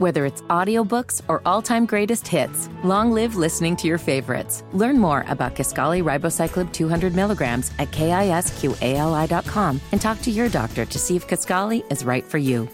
[0.00, 4.64] Whether it's audiobooks or all-time greatest hits, long live listening to your favorites.
[4.72, 10.98] Learn more about Kisqali Ribociclib 200 milligrams at kisqali.com and talk to your doctor to
[10.98, 12.66] see if Kisqali is right for you.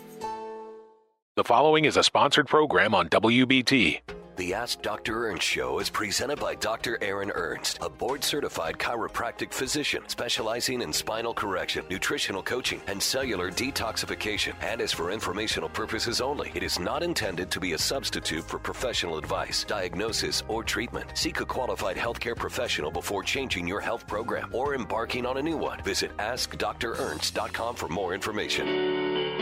[1.34, 4.15] The following is a sponsored program on WBT.
[4.37, 5.30] The Ask Dr.
[5.30, 6.98] Ernst Show is presented by Dr.
[7.00, 13.51] Aaron Ernst, a board certified chiropractic physician specializing in spinal correction, nutritional coaching, and cellular
[13.51, 16.52] detoxification, and is for informational purposes only.
[16.55, 21.16] It is not intended to be a substitute for professional advice, diagnosis, or treatment.
[21.16, 25.56] Seek a qualified healthcare professional before changing your health program or embarking on a new
[25.56, 25.83] one.
[25.83, 28.66] Visit AskDrErnst.com for more information.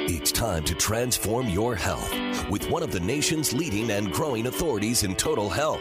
[0.06, 2.12] It's time to transform your health
[2.50, 5.80] with one of the nation's leading and growing authorities in total health.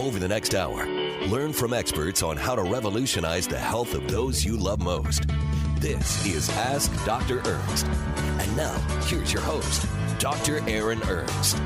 [0.00, 0.86] Over the next hour,
[1.26, 5.26] learn from experts on how to revolutionize the health of those you love most.
[5.78, 7.42] This is Ask Dr.
[7.46, 7.84] Ernst.
[7.86, 8.72] And now,
[9.02, 9.86] here's your host,
[10.18, 10.66] Dr.
[10.66, 11.58] Aaron Ernst.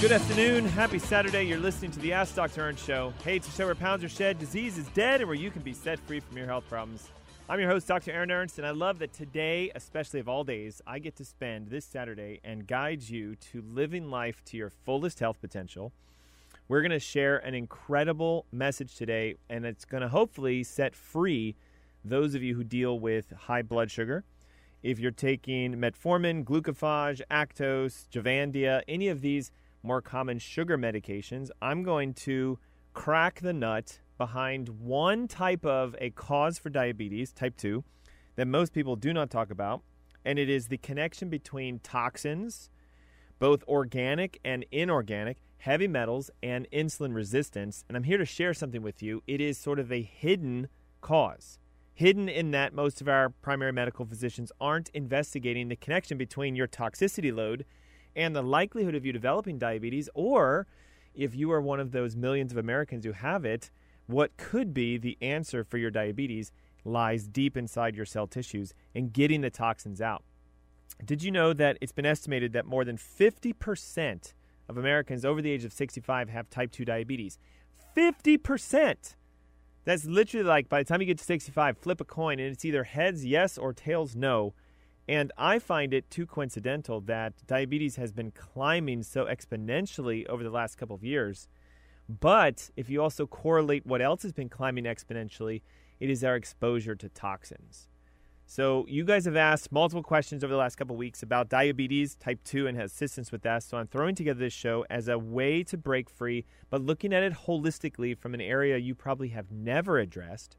[0.00, 0.64] Good afternoon.
[0.64, 1.42] Happy Saturday.
[1.42, 2.62] You're listening to the Ask Dr.
[2.62, 3.12] Ernst Show.
[3.24, 5.60] Hey, it's a show where pounds are shed, disease is dead, and where you can
[5.60, 7.08] be set free from your health problems.
[7.48, 8.10] I'm your host, Dr.
[8.10, 11.68] Aaron Ernst, and I love that today, especially of all days, I get to spend
[11.68, 15.92] this Saturday and guide you to living life to your fullest health potential.
[16.66, 21.54] We're going to share an incredible message today, and it's going to hopefully set free
[22.04, 24.24] those of you who deal with high blood sugar.
[24.82, 29.52] If you're taking metformin, glucophage, Actos, Avandia, any of these
[29.84, 32.58] more common sugar medications, I'm going to
[32.92, 37.84] crack the nut behind one type of a cause for diabetes, type 2,
[38.36, 39.82] that most people do not talk about,
[40.24, 42.70] and it is the connection between toxins,
[43.38, 47.84] both organic and inorganic, heavy metals, and insulin resistance.
[47.88, 49.22] And I'm here to share something with you.
[49.26, 50.68] It is sort of a hidden
[51.00, 51.58] cause.
[51.94, 56.68] Hidden in that most of our primary medical physicians aren't investigating the connection between your
[56.68, 57.64] toxicity load
[58.14, 60.66] and the likelihood of you developing diabetes, or
[61.14, 63.70] if you are one of those millions of Americans who have it,
[64.06, 66.52] what could be the answer for your diabetes
[66.84, 70.22] lies deep inside your cell tissues and getting the toxins out.
[71.04, 74.32] Did you know that it's been estimated that more than 50%
[74.68, 77.38] of Americans over the age of 65 have type 2 diabetes?
[77.96, 79.14] 50%!
[79.84, 82.64] That's literally like by the time you get to 65, flip a coin and it's
[82.64, 84.54] either heads yes or tails no.
[85.08, 90.50] And I find it too coincidental that diabetes has been climbing so exponentially over the
[90.50, 91.46] last couple of years
[92.08, 95.62] but if you also correlate what else has been climbing exponentially,
[95.98, 97.88] it is our exposure to toxins.
[98.48, 102.38] So you guys have asked multiple questions over the last couple weeks about diabetes type
[102.44, 103.64] 2 and assistance with that.
[103.64, 107.24] So I'm throwing together this show as a way to break free, but looking at
[107.24, 110.56] it holistically from an area you probably have never addressed.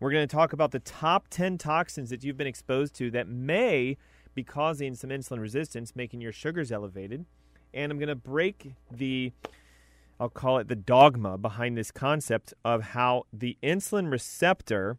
[0.00, 3.28] We're going to talk about the top 10 toxins that you've been exposed to that
[3.28, 3.96] may
[4.34, 7.24] be causing some insulin resistance, making your sugars elevated.
[7.72, 9.32] And I'm going to break the
[10.22, 14.98] I'll call it the dogma behind this concept of how the insulin receptor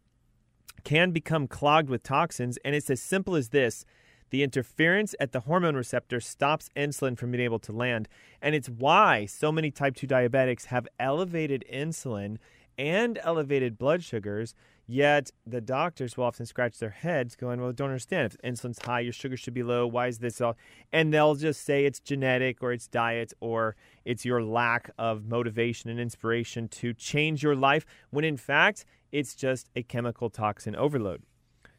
[0.84, 2.58] can become clogged with toxins.
[2.62, 3.86] And it's as simple as this
[4.28, 8.06] the interference at the hormone receptor stops insulin from being able to land.
[8.42, 12.36] And it's why so many type 2 diabetics have elevated insulin
[12.76, 14.54] and elevated blood sugars
[14.86, 18.32] Yet the doctors will often scratch their heads, going, "Well, don't understand.
[18.32, 19.86] If insulin's high, your sugar should be low.
[19.86, 20.56] Why is this all?"
[20.92, 25.88] And they'll just say it's genetic, or it's diet, or it's your lack of motivation
[25.88, 27.86] and inspiration to change your life.
[28.10, 31.22] When in fact, it's just a chemical toxin overload.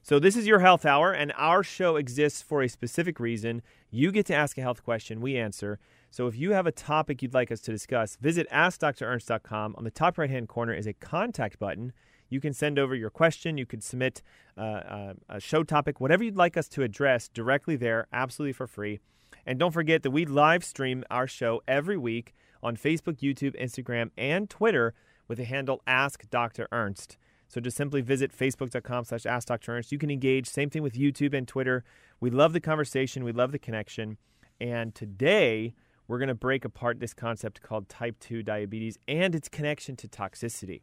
[0.02, 3.64] So this is your health hour, and our show exists for a specific reason.
[3.90, 5.80] You get to ask a health question, we answer.
[6.12, 9.76] So if you have a topic you'd like us to discuss, visit AskDrErnst.com.
[9.76, 11.92] On the top right hand corner is a contact button
[12.30, 13.58] you can send over your question.
[13.58, 14.22] You could submit
[14.58, 18.68] uh, uh, a show topic, whatever you'd like us to address directly there, absolutely for
[18.68, 19.00] free.
[19.46, 24.10] And don't forget that we live stream our show every week on Facebook, YouTube, Instagram,
[24.18, 24.94] and Twitter
[25.28, 26.68] with the handle Ask Dr.
[26.72, 27.18] Ernst.
[27.48, 29.76] So just simply visit facebook.com slash Ask Dr.
[29.76, 29.92] Ernst.
[29.92, 30.48] You can engage.
[30.48, 31.84] Same thing with YouTube and Twitter.
[32.20, 33.24] We love the conversation.
[33.24, 34.18] We love the connection.
[34.60, 35.74] And today,
[36.08, 40.08] we're going to break apart this concept called type 2 diabetes and its connection to
[40.08, 40.82] toxicity.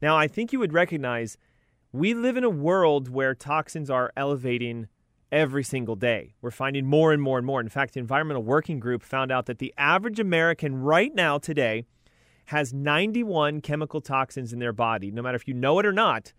[0.00, 1.36] Now, I think you would recognize
[1.92, 4.88] we live in a world where toxins are elevating
[5.32, 6.34] every single day.
[6.40, 7.60] We're finding more and more and more.
[7.60, 11.84] In fact, the Environmental Working Group found out that the average American right now, today,
[12.46, 15.10] has 91 chemical toxins in their body.
[15.10, 16.32] No matter if you know it or not,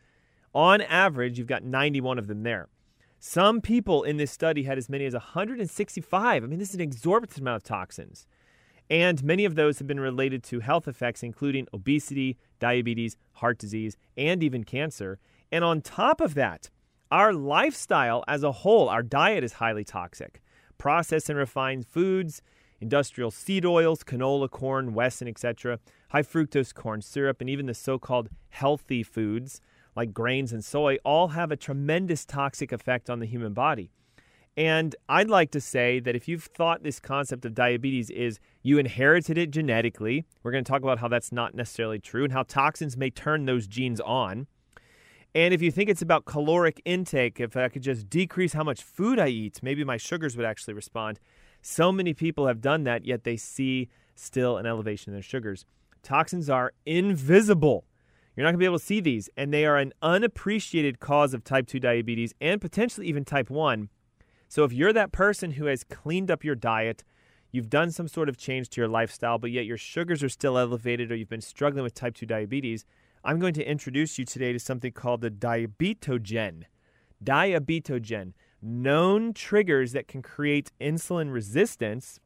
[0.53, 2.69] on average, you've got 91 of them there.
[3.19, 6.43] Some people in this study had as many as 165.
[6.43, 8.25] I mean, this is an exorbitant amount of toxins.
[8.89, 13.97] And many of those have been related to health effects, including obesity, diabetes, heart disease,
[14.17, 15.19] and even cancer.
[15.51, 16.69] And on top of that,
[17.11, 20.41] our lifestyle as a whole, our diet is highly toxic.
[20.77, 22.41] Processed and refined foods,
[22.79, 27.99] industrial seed oils, canola, corn, Wesson, etc., high fructose corn syrup, and even the so
[27.99, 29.61] called healthy foods
[29.95, 33.91] like grains and soy all have a tremendous toxic effect on the human body.
[34.55, 38.39] And I'd like to say that if you've thought this concept of diabetes is
[38.69, 42.31] you inherited it genetically, we're going to talk about how that's not necessarily true and
[42.31, 44.45] how toxins may turn those genes on.
[45.33, 48.83] And if you think it's about caloric intake, if I could just decrease how much
[48.83, 51.19] food I eat, maybe my sugars would actually respond.
[51.61, 55.65] So many people have done that, yet they see still an elevation in their sugars.
[56.03, 57.85] Toxins are invisible.
[58.35, 61.33] You're not going to be able to see these, and they are an unappreciated cause
[61.33, 63.89] of type 2 diabetes and potentially even type 1.
[64.47, 67.03] So if you're that person who has cleaned up your diet,
[67.51, 70.57] you've done some sort of change to your lifestyle, but yet your sugars are still
[70.57, 72.85] elevated or you've been struggling with type 2 diabetes,
[73.23, 76.63] I'm going to introduce you today to something called the diabetogen.
[77.23, 82.19] Diabetogen, known triggers that can create insulin resistance,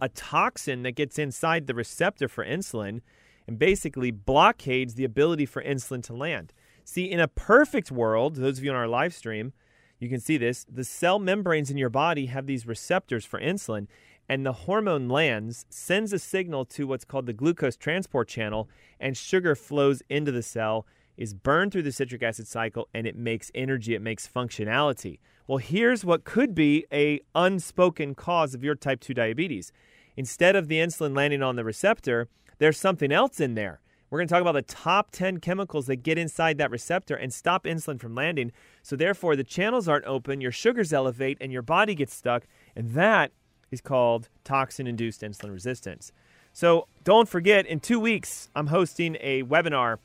[0.00, 3.00] a toxin that gets inside the receptor for insulin
[3.46, 6.52] and basically blockades the ability for insulin to land.
[6.84, 9.52] See, in a perfect world, those of you on our live stream,
[9.98, 10.64] you can see this.
[10.64, 13.86] The cell membranes in your body have these receptors for insulin,
[14.30, 18.68] and the hormone lands, sends a signal to what's called the glucose transport channel,
[19.00, 20.86] and sugar flows into the cell,
[21.16, 25.18] is burned through the citric acid cycle, and it makes energy, it makes functionality.
[25.48, 29.72] Well, here's what could be a unspoken cause of your type 2 diabetes.
[30.16, 32.28] Instead of the insulin landing on the receptor,
[32.58, 33.80] there's something else in there.
[34.10, 37.34] We're going to talk about the top 10 chemicals that get inside that receptor and
[37.34, 38.52] stop insulin from landing.
[38.82, 42.46] So, therefore, the channels aren't open, your sugars elevate, and your body gets stuck.
[42.76, 43.32] And that
[43.70, 46.12] is called toxin induced insulin resistance.
[46.52, 49.98] So, don't forget, in two weeks, I'm hosting a webinar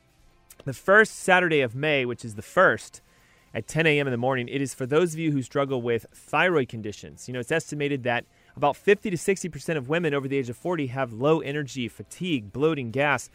[0.63, 3.01] the first Saturday of May, which is the first
[3.53, 4.07] at 10 a.m.
[4.07, 4.47] in the morning.
[4.47, 7.27] It is for those of you who struggle with thyroid conditions.
[7.27, 8.25] You know, it's estimated that
[8.55, 12.51] about 50 to 60% of women over the age of 40 have low energy, fatigue,
[12.51, 13.29] bloating, gas,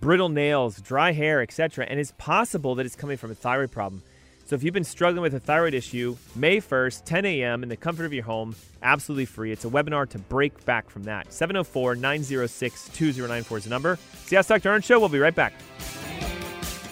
[0.00, 1.86] brittle nails, dry hair, etc.
[1.86, 4.02] And it's possible that it's coming from a thyroid problem.
[4.48, 7.62] So if you've been struggling with a thyroid issue, May 1st, 10 a.m.
[7.62, 9.52] in the comfort of your home, absolutely free.
[9.52, 11.30] It's a webinar to break back from that.
[11.30, 13.98] 704 906 2094 is the number.
[14.24, 14.70] See us, Dr.
[14.70, 14.98] Ernst Show.
[15.00, 15.52] We'll be right back.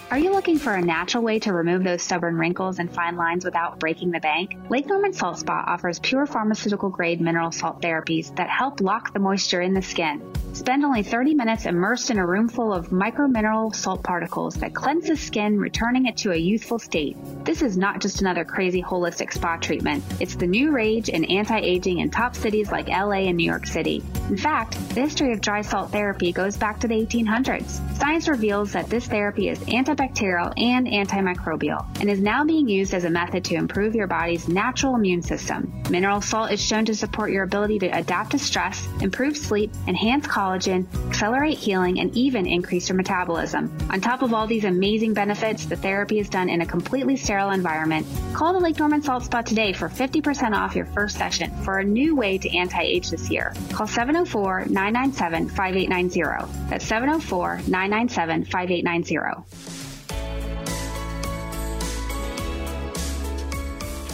[0.08, 3.44] Are you looking for a natural way to remove those stubborn wrinkles and fine lines
[3.44, 4.54] without breaking the bank?
[4.70, 9.18] Lake Norman Salt Spa offers pure pharmaceutical grade mineral salt therapies that help lock the
[9.18, 10.22] moisture in the skin.
[10.52, 14.72] Spend only 30 minutes immersed in a room full of micro mineral salt particles that
[14.72, 17.16] cleanse the skin, returning it to a youthful state.
[17.44, 20.04] This is not just another crazy holistic spa treatment.
[20.20, 24.04] It's the new rage in anti-aging in top cities like LA and New York City.
[24.28, 27.98] In fact, the history of dry salt therapy goes back to the 1800s.
[27.98, 32.94] Science reveals that this therapy is anti antibacterial and antimicrobial, and is now being used
[32.94, 35.72] as a method to improve your body's natural immune system.
[35.90, 40.26] Mineral salt is shown to support your ability to adapt to stress, improve sleep, enhance
[40.26, 43.70] collagen, accelerate healing, and even increase your metabolism.
[43.90, 47.50] On top of all these amazing benefits, the therapy is done in a completely sterile
[47.50, 48.06] environment.
[48.34, 51.84] Call the Lake Norman Salt Spa today for 50% off your first session for a
[51.84, 53.52] new way to anti-age this year.
[53.72, 56.68] Call 704-997-5890.
[56.68, 59.85] That's 704-997-5890.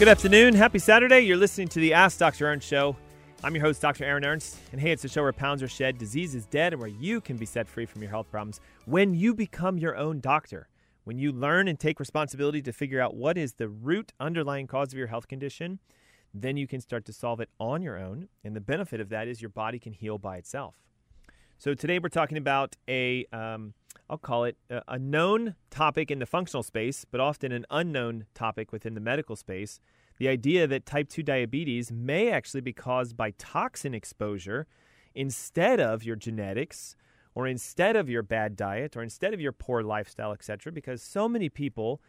[0.03, 0.55] Good afternoon.
[0.55, 1.21] Happy Saturday.
[1.21, 2.49] You're listening to the Ask Dr.
[2.49, 2.97] Ernst Show.
[3.45, 4.03] I'm your host, Dr.
[4.05, 4.57] Aaron Ernst.
[4.73, 7.21] And hey, it's a show where pounds are shed, disease is dead, and where you
[7.21, 10.67] can be set free from your health problems when you become your own doctor.
[11.05, 14.93] When you learn and take responsibility to figure out what is the root underlying cause
[14.93, 15.79] of your health condition,
[16.35, 18.27] then you can start to solve it on your own.
[18.43, 20.75] And the benefit of that is your body can heal by itself.
[21.59, 23.73] So today we're talking about a um,
[24.13, 28.71] I'll call it a, known topic in the functional space, but often an unknown topic
[28.71, 29.81] within the medical space.
[30.19, 34.67] The idea that type 2 diabetes may actually be caused by toxin exposure
[35.15, 36.95] instead of your genetics
[37.35, 40.71] or instead of your bad diet or instead of your poor lifestyle, etc.
[40.71, 42.03] Because so many people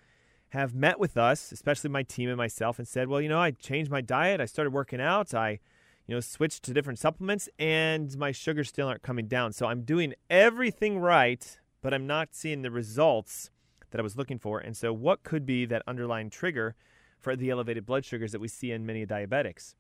[0.50, 3.52] have met with us, especially my team and myself, and said, "Well, you know, I
[3.52, 4.42] changed my diet.
[4.42, 5.34] I started working out.
[5.34, 5.60] I,
[6.06, 9.54] you know, switched to different supplements, and my sugars still aren't coming down.
[9.54, 13.52] So I'm doing everything right, but I'm not seeing the results
[13.92, 14.58] that I was looking for.
[14.58, 16.76] And so, what could be that underlying trigger
[17.20, 19.76] for the elevated blood sugars that we see in many diabetics?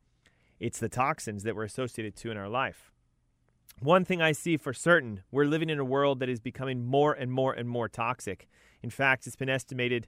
[0.59, 2.91] It's the toxins that we're associated to in our life.
[3.79, 7.13] One thing I see for certain, we're living in a world that is becoming more
[7.13, 8.47] and more and more toxic.
[8.83, 10.07] In fact, it's been estimated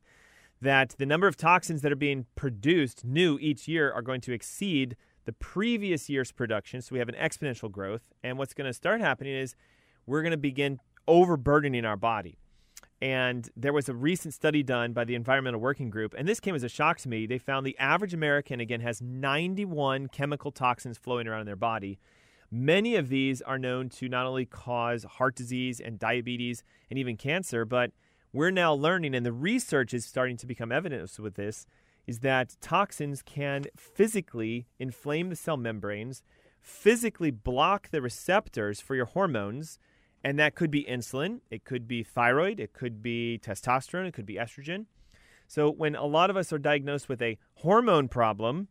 [0.62, 4.34] that the number of toxins that are being produced new each year are going to
[4.34, 6.82] exceed the previous year's production.
[6.82, 8.14] So we have an exponential growth.
[8.24, 9.56] And what's going to start happening is
[10.06, 12.38] we're going to begin overburdening our body.
[13.02, 16.56] And there was a recent study done by the Environmental Working Group, and this came
[16.56, 17.26] as a shock to me.
[17.26, 22.00] They found the average American, again, has 91 chemical toxins flowing around in their body.
[22.50, 27.18] Many of these are known to not only cause heart disease and diabetes and even
[27.18, 27.92] cancer, but
[28.32, 31.68] we're now learning, and the research is starting to become evidence with this,
[32.08, 36.24] is that toxins can physically inflame the cell membranes,
[36.62, 39.80] physically block the receptors for your hormones
[40.26, 44.26] and that could be insulin, it could be thyroid, it could be testosterone, it could
[44.26, 44.88] be estrogen.
[45.48, 48.68] So, when a lot of us are diagnosed with a hormone problem,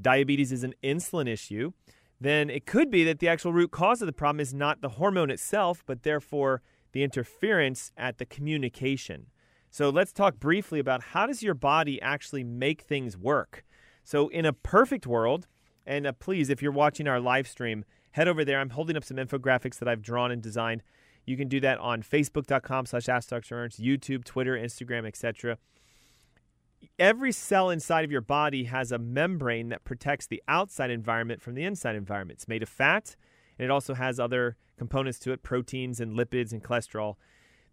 [0.00, 1.72] diabetes is an insulin issue,
[2.20, 4.90] then it could be that the actual root cause of the problem is not the
[4.90, 9.26] hormone itself, but therefore the interference at the communication.
[9.70, 13.64] So let's talk briefly about how does your body actually make things work.
[14.04, 15.48] So in a perfect world,
[15.84, 18.60] and uh, please, if you're watching our live stream, head over there.
[18.60, 20.82] I'm holding up some infographics that I've drawn and designed.
[21.24, 25.58] You can do that on facebook.com slash AskDrErnst, YouTube, Twitter, Instagram, etc.
[26.98, 31.54] Every cell inside of your body has a membrane that protects the outside environment from
[31.54, 32.38] the inside environment.
[32.38, 33.14] It's made of fat,
[33.58, 37.16] and it also has other components to it, proteins and lipids and cholesterol.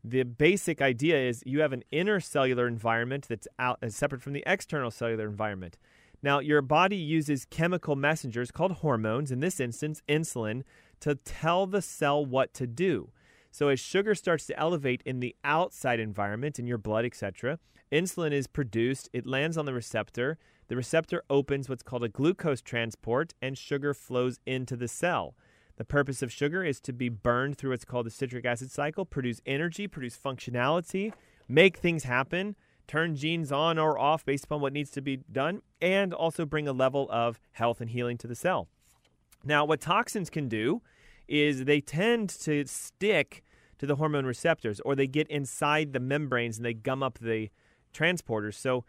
[0.03, 4.33] The basic idea is you have an inner cellular environment that's out, uh, separate from
[4.33, 5.77] the external cellular environment.
[6.21, 10.63] Now, your body uses chemical messengers called hormones, in this instance, insulin,
[10.99, 13.11] to tell the cell what to do.
[13.51, 17.59] So, as sugar starts to elevate in the outside environment, in your blood, etc.,
[17.91, 20.37] insulin is produced, it lands on the receptor.
[20.67, 25.35] The receptor opens what's called a glucose transport, and sugar flows into the cell.
[25.77, 29.05] The purpose of sugar is to be burned through what's called the citric acid cycle,
[29.05, 31.13] produce energy, produce functionality,
[31.47, 32.55] make things happen
[32.89, 36.67] turn genes on or off based upon what needs to be done, and also bring
[36.67, 38.67] a level of health and healing to the cell.
[39.45, 40.81] Now, what toxins can do
[41.27, 43.43] is they tend to stick
[43.77, 47.49] to the hormone receptors or they get inside the membranes and they gum up the
[47.93, 48.55] transporters.
[48.55, 48.83] So,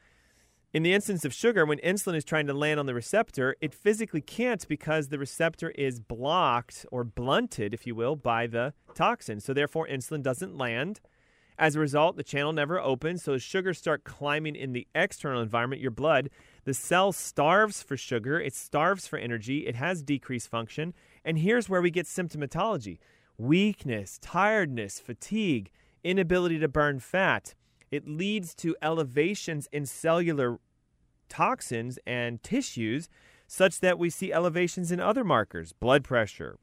[0.73, 3.75] in the instance of sugar, when insulin is trying to land on the receptor, it
[3.75, 9.40] physically can't because the receptor is blocked or blunted, if you will, by the toxin.
[9.40, 11.00] So, therefore, insulin doesn't land.
[11.61, 15.43] As a result, the channel never opens, so as sugars start climbing in the external
[15.43, 16.31] environment, your blood,
[16.64, 21.69] the cell starves for sugar, it starves for energy, it has decreased function, and here's
[21.69, 22.99] where we get symptomatology
[23.37, 25.71] weakness, tiredness, fatigue,
[26.02, 27.55] inability to burn fat.
[27.90, 30.59] It leads to elevations in cellular
[31.29, 33.11] toxins and tissues,
[33.47, 36.57] such that we see elevations in other markers blood pressure,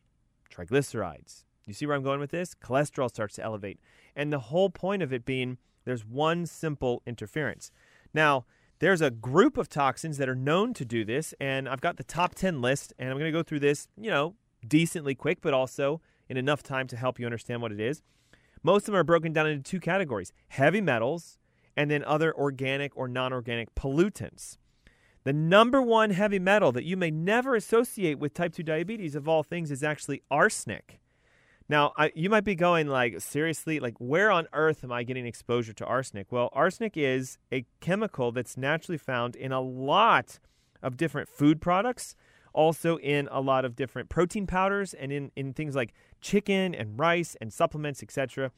[0.51, 1.43] triglycerides.
[1.67, 2.55] You see where I'm going with this?
[2.55, 3.79] Cholesterol starts to elevate.
[4.15, 7.71] And the whole point of it being there's one simple interference.
[8.13, 8.45] Now,
[8.79, 12.03] there's a group of toxins that are known to do this, and I've got the
[12.03, 14.35] top 10 list, and I'm going to go through this, you know,
[14.67, 18.01] decently quick, but also in enough time to help you understand what it is.
[18.63, 21.37] Most of them are broken down into two categories heavy metals
[21.75, 24.57] and then other organic or non organic pollutants.
[25.23, 29.27] The number one heavy metal that you may never associate with type 2 diabetes, of
[29.27, 30.99] all things, is actually arsenic.
[31.69, 35.25] Now, I, you might be going like, seriously, like, where on earth am I getting
[35.25, 36.31] exposure to arsenic?
[36.31, 40.39] Well, arsenic is a chemical that's naturally found in a lot
[40.81, 42.15] of different food products,
[42.53, 46.97] also in a lot of different protein powders, and in, in things like chicken and
[46.97, 48.51] rice and supplements, etc.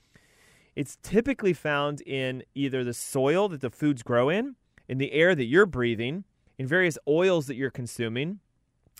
[0.75, 4.55] It's typically found in either the soil that the foods grow in,
[4.87, 6.25] in the air that you're breathing,
[6.59, 8.39] in various oils that you're consuming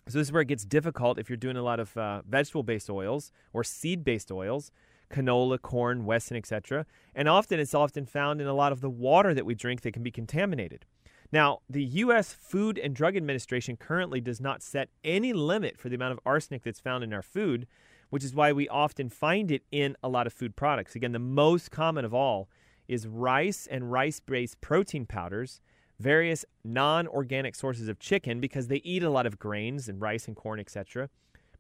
[0.10, 2.90] so this is where it gets difficult if you're doing a lot of uh, vegetable-based
[2.90, 4.72] oils or seed-based oils,
[5.12, 6.86] canola, corn, Wesson, etc.
[7.14, 9.94] And often it's often found in a lot of the water that we drink that
[9.94, 10.86] can be contaminated.
[11.32, 12.34] Now, the U.S.
[12.34, 16.64] Food and Drug Administration currently does not set any limit for the amount of arsenic
[16.64, 17.68] that's found in our food,
[18.10, 20.96] which is why we often find it in a lot of food products.
[20.96, 22.50] Again, the most common of all
[22.88, 25.62] is rice and rice based protein powders
[26.00, 30.36] various non-organic sources of chicken because they eat a lot of grains and rice and
[30.36, 31.10] corn, etc.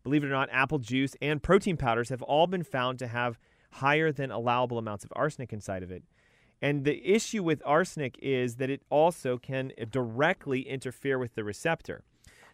[0.04, 3.38] Believe it or not, apple juice and protein powders have all been found to have
[3.74, 6.04] higher than allowable amounts of arsenic inside of it.
[6.62, 12.04] And the issue with arsenic is that it also can directly interfere with the receptor.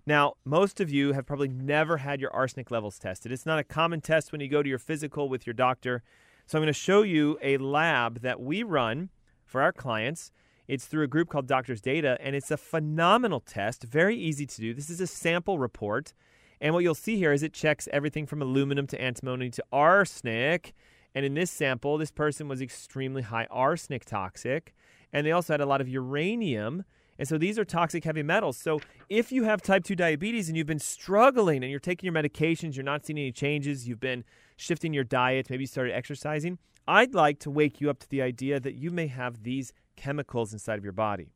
[0.06, 3.32] Now, most of you have probably never had your arsenic levels tested.
[3.32, 6.04] It's not a common test when you go to your physical with your doctor.
[6.46, 9.10] So I'm going to show you a lab that we run
[9.44, 10.32] for our clients
[10.68, 14.62] it's through a group called Doctors Data, and it's a phenomenal test, very easy to
[14.62, 14.74] do.
[14.74, 16.14] This is a sample report.
[16.62, 20.74] And what you'll see here is it checks everything from aluminum to antimony to arsenic.
[21.14, 24.74] And in this sample, this person was extremely high arsenic toxic.
[25.14, 26.86] And they also had a lot of uranium.
[27.18, 28.58] And so these are toxic heavy metals.
[28.58, 28.80] So
[29.10, 32.76] if you have type 2 diabetes and you've been struggling and you're taking your medications,
[32.76, 34.24] you're not seeing any changes, you've been
[34.58, 36.58] shifting your diet, maybe you started exercising,
[36.88, 40.54] I'd like to wake you up to the idea that you may have these chemicals
[40.54, 41.30] inside of your body.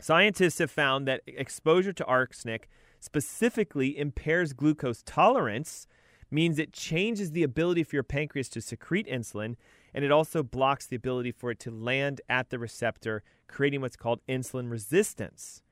[0.00, 2.68] Scientists have found that exposure to arsenic
[3.02, 5.86] specifically impairs glucose tolerance,
[6.30, 9.56] means it changes the ability for your pancreas to secrete insulin,
[9.92, 13.96] and it also blocks the ability for it to land at the receptor, creating what's
[13.96, 15.62] called insulin resistance.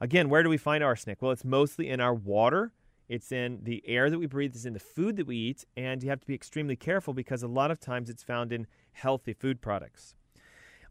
[0.00, 1.22] Again, where do we find arsenic?
[1.22, 2.72] Well, it's mostly in our water,
[3.08, 6.02] it's in the air that we breathe, it's in the food that we eat, and
[6.02, 9.32] you have to be extremely careful because a lot of times it's found in healthy
[9.32, 10.14] food products.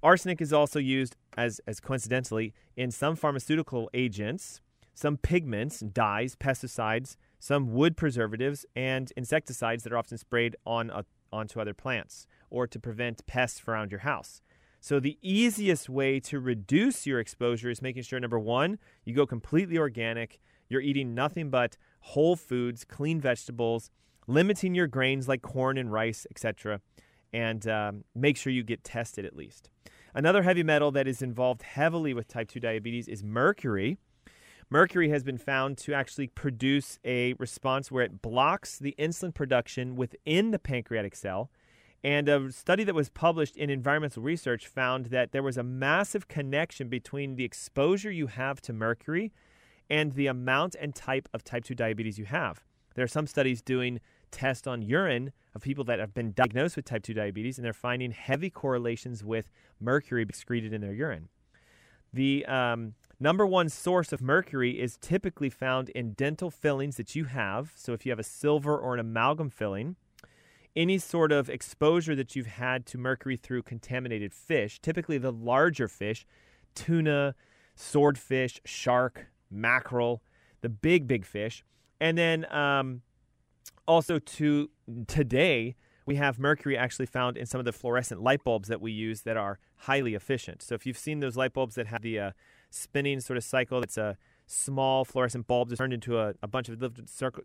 [0.03, 4.59] Arsenic is also used as, as coincidentally in some pharmaceutical agents,
[4.93, 11.05] some pigments, dyes, pesticides, some wood preservatives, and insecticides that are often sprayed on a,
[11.31, 14.41] onto other plants or to prevent pests around your house.
[14.81, 19.25] So, the easiest way to reduce your exposure is making sure number one, you go
[19.25, 20.41] completely organic.
[20.67, 23.89] You're eating nothing but whole foods, clean vegetables,
[24.27, 26.81] limiting your grains like corn and rice, etc.,
[27.31, 29.69] and um, make sure you get tested at least.
[30.15, 33.97] Another heavy metal that is involved heavily with type 2 diabetes is mercury.
[34.69, 39.95] Mercury has been found to actually produce a response where it blocks the insulin production
[39.95, 41.49] within the pancreatic cell.
[42.03, 46.27] And a study that was published in Environmental Research found that there was a massive
[46.27, 49.31] connection between the exposure you have to mercury
[49.89, 52.63] and the amount and type of type 2 diabetes you have.
[52.93, 53.99] There are some studies doing
[54.33, 57.71] tests on urine of people that have been diagnosed with type 2 diabetes, and they're
[57.71, 59.49] finding heavy correlations with
[59.79, 61.29] mercury excreted in their urine.
[62.11, 67.25] The um, number one source of mercury is typically found in dental fillings that you
[67.25, 67.71] have.
[67.75, 69.95] So, if you have a silver or an amalgam filling,
[70.75, 75.87] any sort of exposure that you've had to mercury through contaminated fish, typically the larger
[75.87, 76.25] fish,
[76.75, 77.35] tuna,
[77.75, 80.21] swordfish, shark, mackerel,
[80.61, 81.63] the big, big fish.
[81.99, 83.01] And then um,
[83.87, 84.69] also to
[85.07, 85.75] today,
[86.05, 89.21] we have mercury actually found in some of the fluorescent light bulbs that we use
[89.21, 90.61] that are highly efficient.
[90.61, 92.31] So if you've seen those light bulbs that have the uh,
[92.69, 96.67] spinning sort of cycle, it's a small fluorescent bulb that's turned into a, a bunch
[96.67, 96.83] of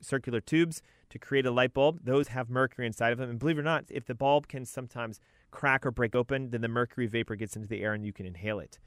[0.00, 2.00] circular tubes to create a light bulb.
[2.04, 3.30] Those have mercury inside of them.
[3.30, 5.20] And believe it or not, if the bulb can sometimes
[5.50, 8.26] crack or break open, then the mercury vapor gets into the air and you can
[8.26, 8.78] inhale it.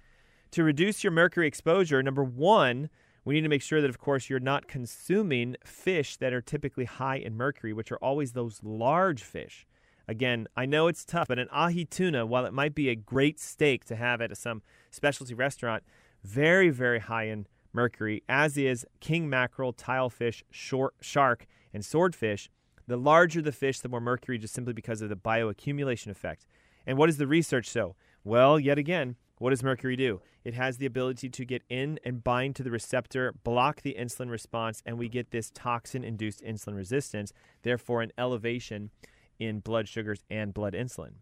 [0.51, 2.89] To reduce your mercury exposure, number one,
[3.23, 6.86] we need to make sure that, of course, you're not consuming fish that are typically
[6.86, 9.67] high in mercury, which are always those large fish.
[10.07, 13.39] Again, I know it's tough, but an ahi tuna, while it might be a great
[13.39, 15.84] steak to have at some specialty restaurant,
[16.23, 22.49] very, very high in mercury, as is king mackerel, tilefish, short, shark, and swordfish.
[22.88, 26.45] The larger the fish, the more mercury, just simply because of the bioaccumulation effect.
[26.86, 27.95] And what does the research show?
[28.23, 30.21] Well, yet again, what does mercury do?
[30.43, 34.30] It has the ability to get in and bind to the receptor, block the insulin
[34.30, 38.91] response, and we get this toxin induced insulin resistance, therefore, an elevation
[39.39, 41.13] in blood sugars and blood insulin.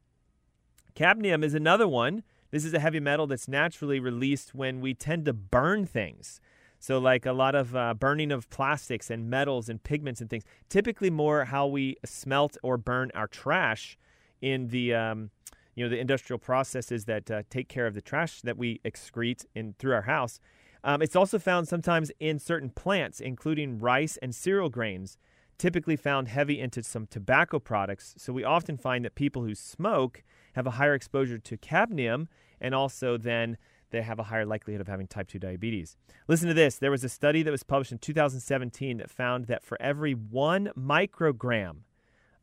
[0.96, 2.24] Cadmium is another one.
[2.52, 6.42] This is a heavy metal that's naturally released when we tend to burn things.
[6.78, 10.44] So, like a lot of uh, burning of plastics and metals and pigments and things,
[10.68, 13.98] typically more how we smelt or burn our trash
[14.42, 15.32] in the um,
[15.80, 19.46] you know the industrial processes that uh, take care of the trash that we excrete
[19.56, 20.42] in through our house.
[20.84, 25.18] Um, it's also found sometimes in certain plants, including rice and cereal grains,
[25.58, 28.14] typically found heavy into some tobacco products.
[28.18, 30.22] So we often find that people who smoke
[30.56, 32.28] have a higher exposure to cadmium,
[32.60, 33.56] and also then
[33.92, 35.96] they have a higher likelihood of having type 2 diabetes.
[36.28, 36.76] Listen to this.
[36.76, 40.72] There was a study that was published in 2017 that found that for every one
[40.78, 41.84] microgram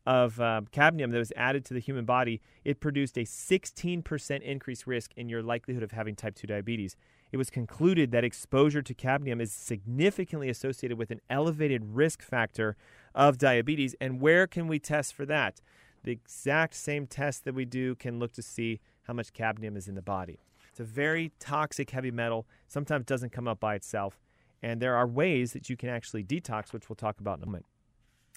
[0.07, 4.87] of uh, cadmium that was added to the human body, it produced a 16% increased
[4.87, 6.95] risk in your likelihood of having type 2 diabetes.
[7.33, 12.77] It was concluded that exposure to cadmium is significantly associated with an elevated risk factor
[13.13, 13.95] of diabetes.
[13.99, 15.59] And where can we test for that?
[16.05, 19.89] The exact same test that we do can look to see how much cadmium is
[19.89, 20.39] in the body.
[20.69, 24.21] It's a very toxic heavy metal, sometimes doesn't come up by itself.
[24.63, 27.47] And there are ways that you can actually detox, which we'll talk about in a
[27.47, 27.65] moment.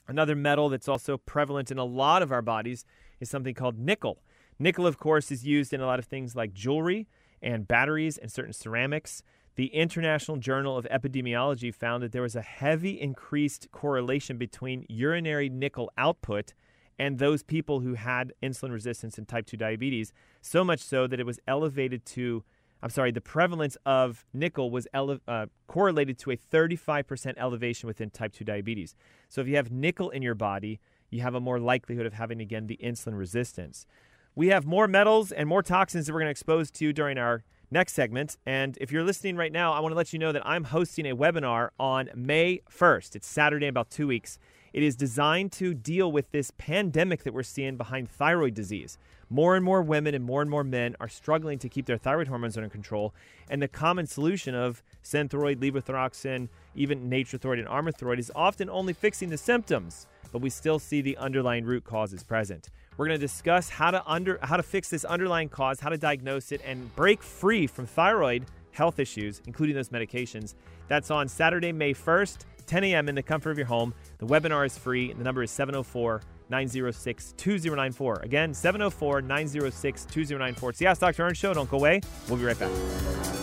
[0.08, 2.84] Another metal that's also prevalent in a lot of our bodies
[3.20, 4.22] is something called nickel.
[4.58, 7.08] Nickel, of course, is used in a lot of things like jewelry
[7.42, 9.22] and batteries and certain ceramics.
[9.56, 15.48] The International Journal of Epidemiology found that there was a heavy increased correlation between urinary
[15.48, 16.54] nickel output
[16.98, 21.18] and those people who had insulin resistance and type 2 diabetes, so much so that
[21.18, 22.44] it was elevated to
[22.82, 28.10] I'm sorry, the prevalence of nickel was ele- uh, correlated to a 35% elevation within
[28.10, 28.94] type 2 diabetes.
[29.28, 32.40] So if you have nickel in your body, you have a more likelihood of having,
[32.40, 33.86] again, the insulin resistance.
[34.34, 37.44] We have more metals and more toxins that we're going to expose to during our
[37.70, 38.36] next segment.
[38.46, 41.06] And if you're listening right now, I want to let you know that I'm hosting
[41.06, 43.16] a webinar on May 1st.
[43.16, 44.38] It's Saturday in about two weeks.
[44.72, 48.98] It is designed to deal with this pandemic that we're seeing behind thyroid disease.
[49.32, 52.26] More and more women and more and more men are struggling to keep their thyroid
[52.26, 53.14] hormones under control.
[53.48, 59.30] And the common solution of Synthroid, levothyroxine, even Nature-Throid and Armour-Throid is often only fixing
[59.30, 62.70] the symptoms, but we still see the underlying root causes present.
[62.96, 65.96] We're going to discuss how to under how to fix this underlying cause, how to
[65.96, 70.54] diagnose it, and break free from thyroid health issues, including those medications.
[70.88, 73.08] That's on Saturday, May 1st, 10 a.m.
[73.08, 73.94] in the comfort of your home.
[74.18, 78.20] The webinar is free, and the number is 704 906 2094.
[78.22, 80.70] Again, 704 906 2094.
[80.70, 81.24] It's the Ask Dr.
[81.24, 81.54] Ernst Show.
[81.54, 82.00] Don't go away.
[82.28, 82.70] We'll be right back.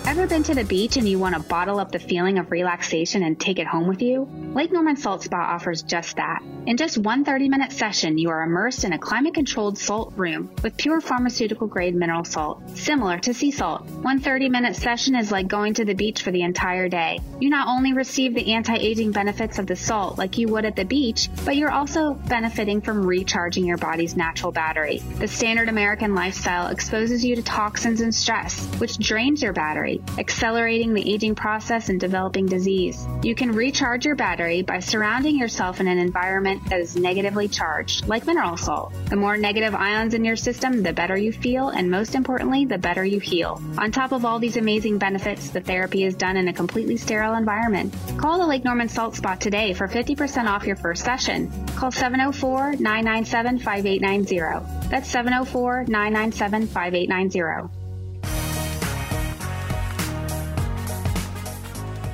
[0.07, 3.23] Ever been to the beach and you want to bottle up the feeling of relaxation
[3.23, 4.23] and take it home with you?
[4.53, 6.41] Lake Norman Salt Spa offers just that.
[6.65, 10.49] In just one 30 minute session, you are immersed in a climate controlled salt room
[10.63, 13.85] with pure pharmaceutical grade mineral salt, similar to sea salt.
[13.85, 17.19] One 30 minute session is like going to the beach for the entire day.
[17.41, 20.77] You not only receive the anti aging benefits of the salt like you would at
[20.77, 24.99] the beach, but you're also benefiting from recharging your body's natural battery.
[25.19, 30.93] The standard American lifestyle exposes you to toxins and stress, which drains your battery accelerating
[30.93, 33.07] the aging process and developing disease.
[33.23, 38.07] You can recharge your battery by surrounding yourself in an environment that is negatively charged,
[38.07, 38.93] like mineral salt.
[39.09, 42.77] The more negative ions in your system, the better you feel, and most importantly, the
[42.77, 43.61] better you heal.
[43.77, 47.35] On top of all these amazing benefits, the therapy is done in a completely sterile
[47.35, 47.93] environment.
[48.17, 51.51] Call the Lake Norman Salt Spa today for 50% off your first session.
[51.75, 54.89] Call 704 997 5890.
[54.89, 57.77] That's 704 997 5890.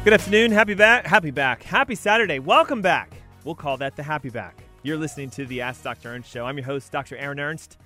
[0.04, 0.52] Good afternoon.
[0.52, 1.06] Happy back.
[1.06, 1.62] Happy back.
[1.62, 2.40] Happy Saturday.
[2.40, 3.14] Welcome back.
[3.44, 4.64] We'll call that the happy back.
[4.82, 6.10] You're listening to the Ask Dr.
[6.10, 6.44] Ernst show.
[6.48, 7.18] I'm your host, Dr.
[7.18, 7.78] Aaron Ernst.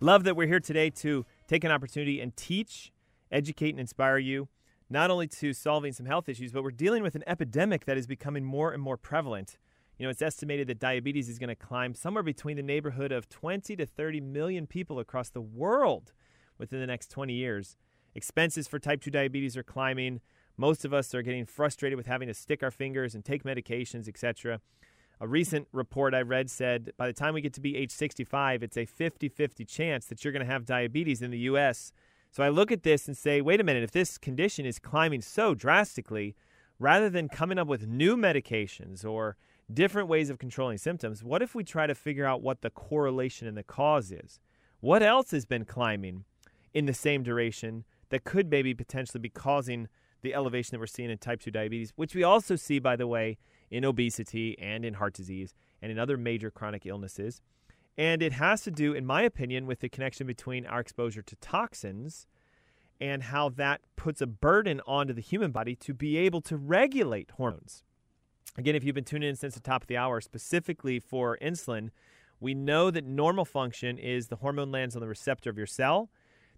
[0.00, 2.92] Love that we're here today to take an opportunity and teach,
[3.32, 4.48] educate, and inspire you,
[4.90, 8.06] not only to solving some health issues, but we're dealing with an epidemic that is
[8.06, 9.56] becoming more and more prevalent.
[9.98, 13.28] You know, it's estimated that diabetes is going to climb somewhere between the neighborhood of
[13.28, 16.12] 20 to 30 million people across the world
[16.58, 17.76] within the next 20 years.
[18.14, 20.20] Expenses for type 2 diabetes are climbing.
[20.58, 24.06] Most of us are getting frustrated with having to stick our fingers and take medications,
[24.06, 24.60] etc.
[25.18, 28.62] A recent report I read said by the time we get to be age 65,
[28.62, 31.92] it's a 50 50 chance that you're going to have diabetes in the U.S.
[32.30, 35.22] So I look at this and say, wait a minute, if this condition is climbing
[35.22, 36.34] so drastically,
[36.78, 39.36] rather than coming up with new medications or
[39.72, 43.48] different ways of controlling symptoms, what if we try to figure out what the correlation
[43.48, 44.40] and the cause is?
[44.80, 46.24] What else has been climbing
[46.72, 49.88] in the same duration that could maybe potentially be causing
[50.22, 53.06] the elevation that we're seeing in type 2 diabetes, which we also see, by the
[53.06, 53.38] way,
[53.70, 57.40] in obesity and in heart disease and in other major chronic illnesses.
[57.98, 61.36] And it has to do, in my opinion, with the connection between our exposure to
[61.36, 62.26] toxins
[63.00, 67.30] and how that puts a burden onto the human body to be able to regulate
[67.32, 67.82] hormones.
[68.58, 71.90] Again, if you've been tuning in since the top of the hour, specifically for insulin,
[72.40, 76.10] we know that normal function is the hormone lands on the receptor of your cell.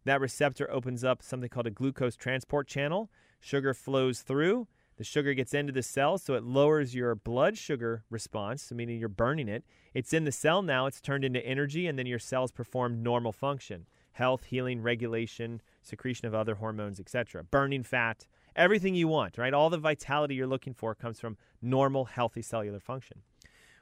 [0.04, 3.10] That receptor opens up something called a glucose transport channel.
[3.40, 4.68] Sugar flows through.
[4.96, 9.08] The sugar gets into the cell, so it lowers your blood sugar response, meaning you're
[9.08, 9.64] burning it.
[9.94, 13.32] It's in the cell now, it's turned into energy, and then your cells perform normal
[13.32, 17.44] function health, healing, regulation, secretion of other hormones, etc.
[17.44, 18.26] Burning fat,
[18.58, 19.54] everything you want, right?
[19.54, 23.22] All the vitality you're looking for comes from normal, healthy cellular function.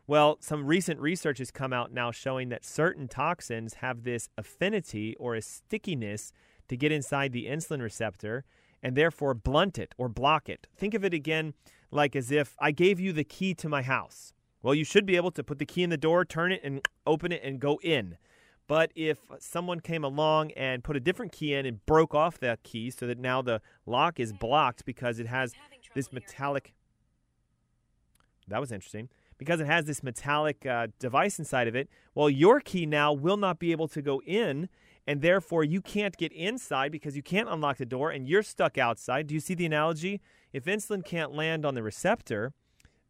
[0.06, 5.16] Well, some recent research has come out now showing that certain toxins have this affinity
[5.18, 6.32] or a stickiness
[6.68, 8.44] to get inside the insulin receptor
[8.82, 10.68] and therefore blunt it or block it.
[10.76, 11.54] Think of it again
[11.90, 14.32] like as if I gave you the key to my house.
[14.62, 16.86] Well, you should be able to put the key in the door, turn it, and
[17.06, 18.16] open it and go in.
[18.68, 22.62] But if someone came along and put a different key in and broke off that
[22.62, 25.52] key so that now the lock is blocked because it has
[25.94, 26.74] this metallic.
[28.48, 29.08] That was interesting.
[29.38, 33.36] Because it has this metallic uh, device inside of it, well, your key now will
[33.36, 34.68] not be able to go in
[35.06, 38.76] and therefore you can't get inside because you can't unlock the door and you're stuck
[38.76, 39.26] outside.
[39.26, 40.20] Do you see the analogy?
[40.52, 42.52] If insulin can't land on the receptor,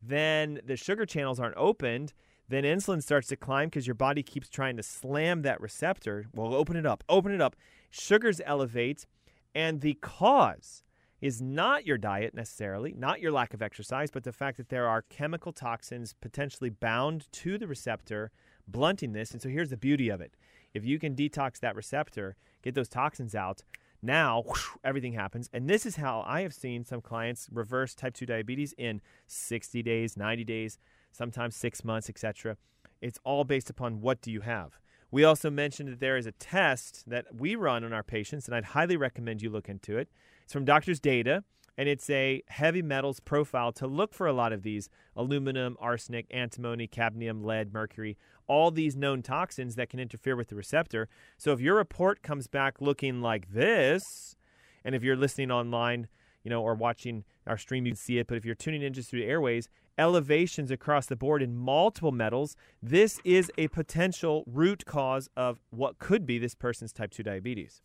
[0.02, 2.12] then the sugar channels aren't opened.
[2.48, 6.26] Then insulin starts to climb because your body keeps trying to slam that receptor.
[6.32, 7.56] Well, open it up, open it up.
[7.90, 9.06] Sugars elevate,
[9.54, 10.82] and the cause
[11.20, 14.86] is not your diet necessarily, not your lack of exercise, but the fact that there
[14.86, 18.30] are chemical toxins potentially bound to the receptor,
[18.68, 19.30] blunting this.
[19.32, 20.34] And so here's the beauty of it
[20.74, 23.62] if you can detox that receptor, get those toxins out,
[24.02, 25.48] now whoosh, everything happens.
[25.52, 29.82] And this is how I have seen some clients reverse type 2 diabetes in 60
[29.82, 30.78] days, 90 days,
[31.16, 32.56] sometimes 6 months, etc.
[33.00, 34.78] It's all based upon what do you have.
[35.10, 38.54] We also mentioned that there is a test that we run on our patients, and
[38.54, 40.08] I'd highly recommend you look into it.
[40.44, 41.44] It's from Doctors Data.
[41.78, 46.26] and it's a heavy metals profile to look for a lot of these aluminum, arsenic,
[46.30, 51.08] antimony, cadmium, lead, mercury, all these known toxins that can interfere with the receptor.
[51.36, 54.36] So if your report comes back looking like this,
[54.84, 56.08] and if you're listening online,
[56.42, 58.26] you know, or watching our stream, you can see it.
[58.26, 62.12] But if you're tuning in just through the airways, elevations across the board in multiple
[62.12, 67.22] metals, this is a potential root cause of what could be this person's type 2
[67.22, 67.82] diabetes.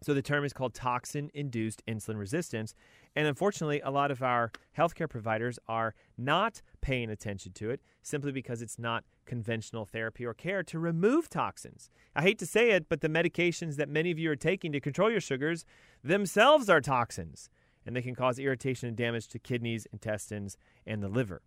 [0.00, 2.74] So the term is called toxin induced insulin resistance.
[3.16, 8.30] And unfortunately, a lot of our healthcare providers are not paying attention to it simply
[8.30, 11.90] because it's not conventional therapy or care to remove toxins.
[12.14, 14.80] I hate to say it, but the medications that many of you are taking to
[14.80, 15.64] control your sugars
[16.04, 17.50] themselves are toxins,
[17.88, 21.42] and they can cause irritation and damage to kidneys, intestines, and the liver.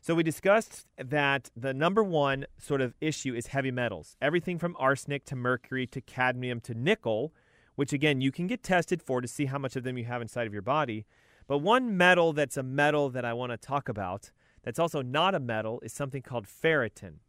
[0.00, 4.16] So, we discussed that the number one sort of issue is heavy metals.
[4.22, 7.34] Everything from arsenic to mercury to cadmium to nickel
[7.80, 10.20] which again you can get tested for to see how much of them you have
[10.20, 11.06] inside of your body.
[11.46, 15.34] But one metal that's a metal that I want to talk about that's also not
[15.34, 17.20] a metal is something called ferritin.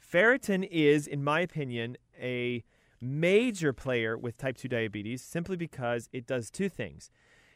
[0.00, 2.62] Ferritin is, in my opinion, a
[3.00, 7.10] major player with type 2 diabetes simply because it does two things.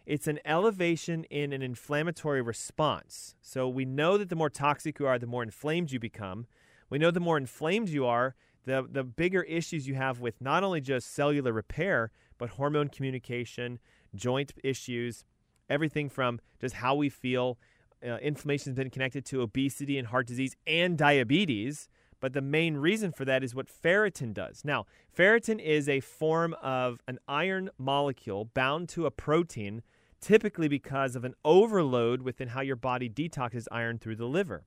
[0.04, 3.36] It's an elevation in an inflammatory response.
[3.40, 6.46] So we know that the more toxic you are, the more inflamed you become.
[6.90, 8.34] We know the more inflamed you are,
[8.64, 13.78] the, the bigger issues you have with not only just cellular repair, but hormone communication,
[14.14, 15.24] joint issues,
[15.70, 17.58] everything from just how we feel.
[18.04, 21.88] Uh, inflammation has been connected to obesity and heart disease and diabetes.
[22.22, 24.64] But the main reason for that is what ferritin does.
[24.64, 24.86] Now,
[25.16, 29.82] ferritin is a form of an iron molecule bound to a protein,
[30.22, 34.64] typically because of an overload within how your body detoxes iron through the liver.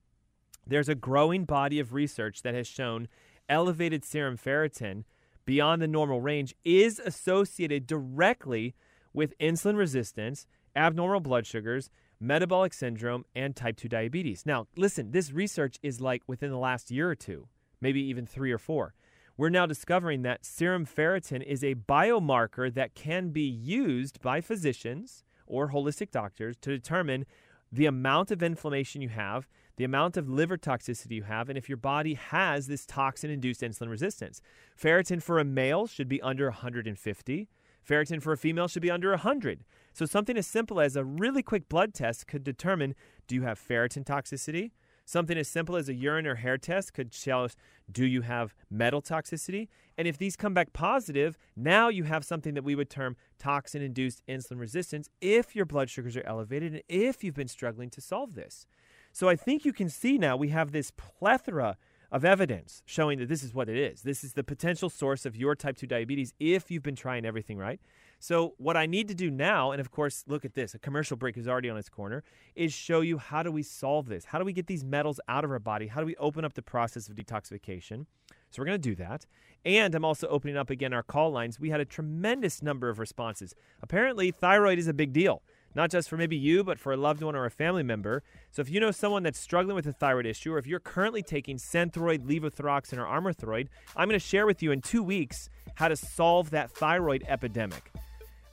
[0.67, 3.07] There's a growing body of research that has shown
[3.47, 5.05] elevated serum ferritin
[5.45, 8.75] beyond the normal range is associated directly
[9.13, 11.89] with insulin resistance, abnormal blood sugars,
[12.19, 14.45] metabolic syndrome, and type 2 diabetes.
[14.45, 17.47] Now, listen, this research is like within the last year or two,
[17.79, 18.93] maybe even three or four.
[19.37, 25.23] We're now discovering that serum ferritin is a biomarker that can be used by physicians
[25.45, 27.25] or holistic doctors to determine
[27.71, 31.67] the amount of inflammation you have the amount of liver toxicity you have, and if
[31.67, 34.41] your body has this toxin induced insulin resistance.
[34.79, 37.49] Ferritin for a male should be under 150.
[37.87, 39.63] Ferritin for a female should be under 100.
[39.93, 42.95] So, something as simple as a really quick blood test could determine
[43.27, 44.71] do you have ferritin toxicity?
[45.05, 47.55] Something as simple as a urine or hair test could tell us
[47.91, 49.67] do you have metal toxicity?
[49.97, 53.83] And if these come back positive, now you have something that we would term toxin
[53.83, 58.01] induced insulin resistance if your blood sugars are elevated and if you've been struggling to
[58.01, 58.65] solve this.
[59.13, 61.77] So I think you can see now we have this plethora
[62.11, 64.01] of evidence showing that this is what it is.
[64.01, 67.57] This is the potential source of your type 2 diabetes if you've been trying everything
[67.57, 67.79] right.
[68.19, 71.17] So, what I need to do now, and of course, look at this a commercial
[71.17, 72.23] break is already on its corner,
[72.55, 74.25] is show you how do we solve this?
[74.25, 75.87] How do we get these metals out of our body?
[75.87, 78.05] How do we open up the process of detoxification?
[78.51, 79.25] So, we're going to do that.
[79.63, 81.59] And I'm also opening up again our call lines.
[81.59, 83.53] We had a tremendous number of responses.
[83.81, 85.41] Apparently, thyroid is a big deal
[85.75, 88.23] not just for maybe you, but for a loved one or a family member.
[88.51, 91.21] So if you know someone that's struggling with a thyroid issue, or if you're currently
[91.21, 95.89] taking Synthroid, Levothyroxine, or Armour-Throid, I'm going to share with you in two weeks how
[95.89, 97.91] to solve that thyroid epidemic.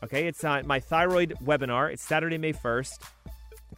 [0.03, 1.93] Okay, it's uh, my thyroid webinar.
[1.93, 2.99] It's Saturday, May 1st.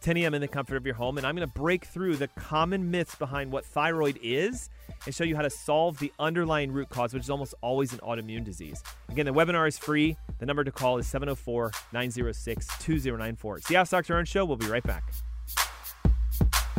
[0.01, 0.33] 10 a.m.
[0.33, 3.15] in the comfort of your home, and I'm going to break through the common myths
[3.15, 4.69] behind what thyroid is
[5.05, 7.99] and show you how to solve the underlying root cause, which is almost always an
[7.99, 8.83] autoimmune disease.
[9.09, 10.17] Again, the webinar is free.
[10.39, 13.57] The number to call is 704 906 2094.
[13.57, 14.15] It's the Ask Dr.
[14.15, 14.45] Ernst Show.
[14.45, 15.03] We'll be right back.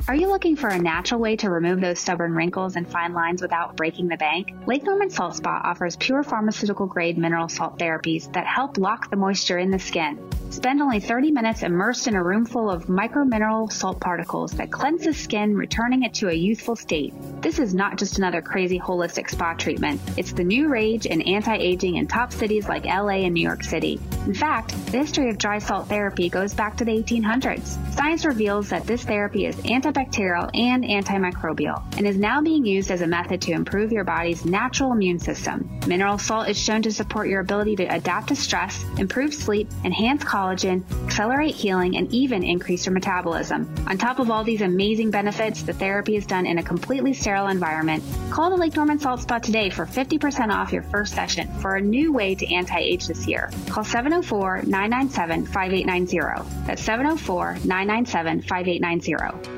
[0.09, 3.42] Are you looking for a natural way to remove those stubborn wrinkles and fine lines
[3.42, 4.53] without breaking the bank?
[4.64, 9.16] Lake Norman Salt Spa offers pure pharmaceutical grade mineral salt therapies that help lock the
[9.16, 10.16] moisture in the skin.
[10.51, 15.03] Spend only 30 minutes immersed in a room full of micromineral salt particles that cleanse
[15.03, 17.12] the skin, returning it to a youthful state.
[17.42, 20.01] This is not just another crazy holistic spa treatment.
[20.16, 24.01] It's the new rage in anti-aging in top cities like LA and New York City.
[24.25, 27.95] In fact, the history of dry salt therapy goes back to the 1800s.
[27.95, 32.89] Science reveals that this therapy is anti antibacterial and antimicrobial, and is now being used
[32.91, 35.81] as a method to improve your body's natural immune system.
[35.87, 40.23] Mineral salt is shown to support your ability to adapt to stress, improve sleep, enhance
[40.25, 43.73] collagen, accelerate healing, and even increase your metabolism.
[43.89, 47.49] On top of all these amazing benefits, the therapy is done in a completely sterile
[47.49, 48.05] environment.
[48.31, 51.81] Call the Lake Norman Salt Spa today for 50% off your first session for a
[51.81, 53.51] new way to anti-age this year.
[53.69, 56.67] Call 704-997-5890.
[56.67, 59.56] That's 704-997-5890.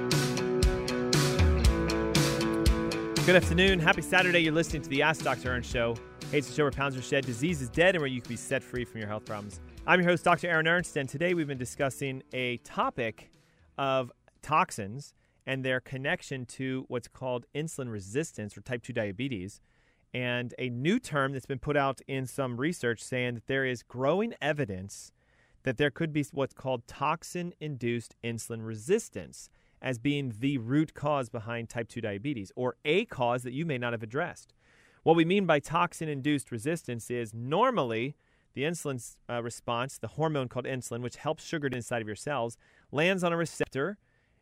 [3.28, 3.78] Good afternoon.
[3.78, 4.38] Happy Saturday.
[4.38, 5.50] You're listening to the Ask Dr.
[5.50, 5.94] Ernst Show.
[6.30, 8.30] Hey, it's the show where pounds are shed, disease is dead, and where you can
[8.30, 9.60] be set free from your health problems.
[9.86, 10.48] I'm your host, Dr.
[10.48, 13.30] Aaron Ernst, and today we've been discussing a topic
[13.76, 14.10] of
[14.40, 15.12] toxins
[15.46, 19.60] and their connection to what's called insulin resistance or type 2 diabetes,
[20.14, 23.82] and a new term that's been put out in some research saying that there is
[23.82, 25.12] growing evidence
[25.64, 31.28] that there could be what's called toxin induced insulin resistance as being the root cause
[31.28, 34.52] behind type 2 diabetes or a cause that you may not have addressed.
[35.02, 38.16] What we mean by toxin induced resistance is normally
[38.54, 42.56] the insulin uh, response, the hormone called insulin, which helps sugar inside of your cells,
[42.90, 43.98] lands on a receptor.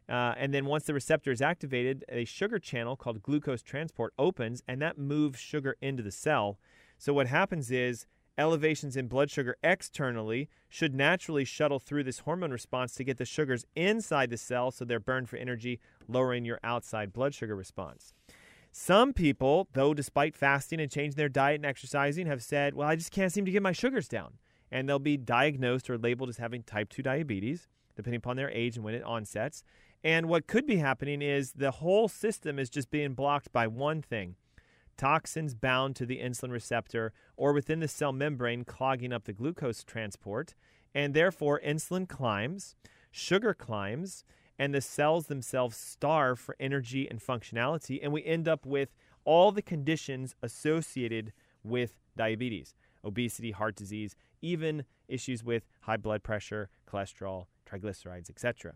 [0.09, 4.62] Uh, and then once the receptor is activated, a sugar channel called glucose transport opens,
[4.66, 6.59] and that moves sugar into the cell.
[6.99, 8.07] So what happens is
[8.38, 13.25] elevations in blood sugar externally should naturally shuttle through this hormone response to get the
[13.25, 18.12] sugars inside the cell so they're burned for energy, lowering your outside blood sugar response.
[18.72, 22.96] Some people, though, despite fasting and changing their diet and exercising, have said, Well, I
[22.96, 24.35] just can't seem to get my sugars down.
[24.70, 28.77] And they'll be diagnosed or labeled as having type 2 diabetes, depending upon their age
[28.77, 29.62] and when it onsets.
[30.05, 34.03] And what could be happening is the whole system is just being blocked by one
[34.03, 34.37] thing
[34.97, 39.85] toxins bound to the insulin receptor or within the cell membrane, clogging up the glucose
[39.85, 40.55] transport.
[40.95, 42.75] And therefore, insulin climbs,
[43.11, 44.25] sugar climbs,
[44.59, 49.53] and the cells themselves starve for energy and functionality, and we end up with all
[49.53, 51.33] the conditions associated
[51.63, 58.75] with diabetes obesity, heart disease, even issues with high blood pressure, cholesterol, triglycerides, etc.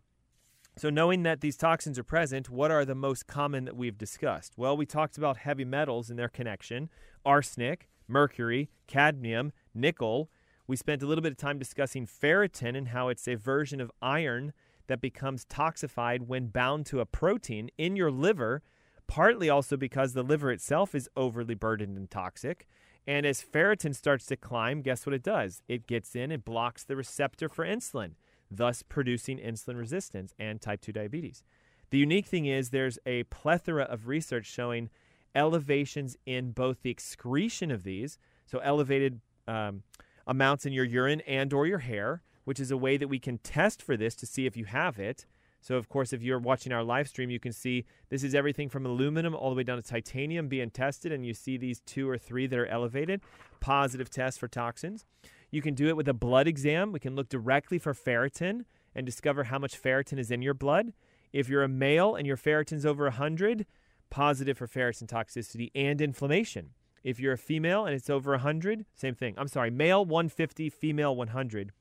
[0.77, 4.55] So, knowing that these toxins are present, what are the most common that we've discussed?
[4.57, 6.89] Well, we talked about heavy metals and their connection
[7.25, 10.31] arsenic, mercury, cadmium, nickel.
[10.67, 13.91] We spent a little bit of time discussing ferritin and how it's a version of
[14.01, 14.53] iron
[14.87, 18.63] that becomes toxified when bound to a protein in your liver,
[19.07, 22.67] partly also because the liver itself is overly burdened and toxic.
[23.07, 25.63] And as ferritin starts to climb, guess what it does?
[25.69, 28.13] It gets in and blocks the receptor for insulin,
[28.51, 31.43] thus producing insulin resistance and type 2 diabetes.
[31.91, 34.91] The unique thing is there's a plethora of research showing
[35.35, 39.83] elevations in both the excretion of these, so elevated um,
[40.27, 43.39] amounts in your urine and or your hair, which is a way that we can
[43.39, 45.27] test for this to see if you have it.
[45.63, 48.71] So, of course, if you're watching our live stream, you can see this is everything
[48.71, 52.09] from aluminum all the way down to titanium being tested, and you see these two
[52.09, 53.21] or three that are elevated,
[53.61, 55.05] positive tests for toxins.
[55.51, 56.93] You can do it with a blood exam.
[56.93, 60.93] We can look directly for ferritin and discover how much ferritin is in your blood.
[61.33, 63.67] If you're a male and your ferritin's over 100,
[64.11, 66.71] positive for ferritin toxicity and inflammation.
[67.03, 69.35] If you're a female and it's over 100, same thing.
[69.39, 71.73] I'm sorry, male 150, female 100.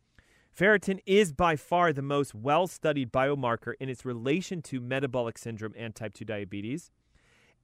[0.58, 5.74] Ferritin is by far the most well studied biomarker in its relation to metabolic syndrome
[5.78, 6.92] and type 2 diabetes.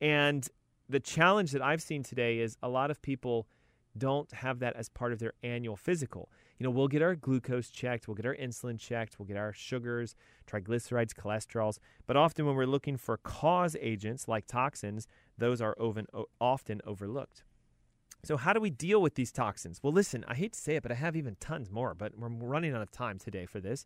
[0.02, 0.48] And
[0.88, 3.48] the challenge that I've seen today is a lot of people
[3.98, 6.30] don't have that as part of their annual physical.
[6.58, 9.54] You know, we'll get our glucose checked, we'll get our insulin checked, we'll get our
[9.54, 10.16] sugars,
[10.48, 15.76] triglycerides, cholesterols, but often when we're looking for cause agents like toxins, those are
[16.40, 17.44] often overlooked.
[18.26, 19.80] So, how do we deal with these toxins?
[19.84, 22.30] Well, listen, I hate to say it, but I have even tons more, but we're
[22.30, 23.86] running out of time today for this.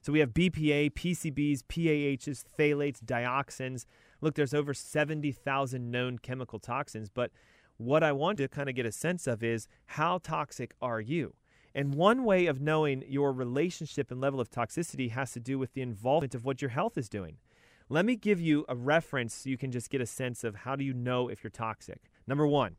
[0.00, 3.84] So, we have BPA, PCBs, PAHs, phthalates, dioxins.
[4.22, 7.30] Look, there's over 70,000 known chemical toxins, but
[7.76, 11.34] what I want to kind of get a sense of is how toxic are you?
[11.74, 15.74] And one way of knowing your relationship and level of toxicity has to do with
[15.74, 17.38] the involvement of what your health is doing.
[17.88, 20.76] Let me give you a reference so you can just get a sense of how
[20.76, 22.02] do you know if you're toxic.
[22.26, 22.76] Number one,